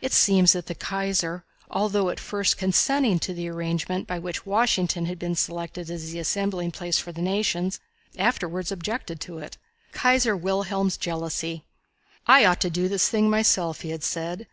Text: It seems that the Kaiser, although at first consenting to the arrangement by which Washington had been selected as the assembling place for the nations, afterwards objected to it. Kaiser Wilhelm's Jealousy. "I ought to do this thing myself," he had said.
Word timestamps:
It 0.00 0.14
seems 0.14 0.54
that 0.54 0.64
the 0.64 0.74
Kaiser, 0.74 1.44
although 1.70 2.08
at 2.08 2.18
first 2.18 2.56
consenting 2.56 3.18
to 3.18 3.34
the 3.34 3.50
arrangement 3.50 4.06
by 4.06 4.18
which 4.18 4.46
Washington 4.46 5.04
had 5.04 5.18
been 5.18 5.34
selected 5.34 5.90
as 5.90 6.10
the 6.10 6.18
assembling 6.20 6.70
place 6.70 6.98
for 6.98 7.12
the 7.12 7.20
nations, 7.20 7.80
afterwards 8.16 8.72
objected 8.72 9.20
to 9.20 9.36
it. 9.40 9.58
Kaiser 9.92 10.34
Wilhelm's 10.34 10.96
Jealousy. 10.96 11.66
"I 12.26 12.46
ought 12.46 12.62
to 12.62 12.70
do 12.70 12.88
this 12.88 13.10
thing 13.10 13.28
myself," 13.28 13.82
he 13.82 13.90
had 13.90 14.02
said. 14.04 14.46